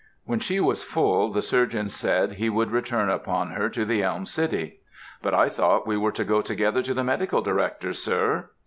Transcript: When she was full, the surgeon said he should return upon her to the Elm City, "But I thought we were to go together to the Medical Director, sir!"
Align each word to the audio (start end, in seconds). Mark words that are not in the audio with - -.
When 0.25 0.39
she 0.39 0.59
was 0.59 0.81
full, 0.83 1.31
the 1.31 1.43
surgeon 1.43 1.87
said 1.87 2.31
he 2.31 2.47
should 2.49 2.71
return 2.71 3.11
upon 3.11 3.51
her 3.51 3.69
to 3.69 3.85
the 3.85 4.01
Elm 4.01 4.25
City, 4.25 4.79
"But 5.21 5.35
I 5.35 5.47
thought 5.47 5.85
we 5.85 5.95
were 5.95 6.11
to 6.13 6.23
go 6.25 6.41
together 6.41 6.81
to 6.81 6.95
the 6.95 7.03
Medical 7.03 7.43
Director, 7.43 7.93
sir!" 7.93 8.49